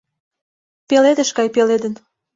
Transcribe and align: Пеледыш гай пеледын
Пеледыш 0.87 1.29
гай 1.37 1.47
пеледын 1.55 1.93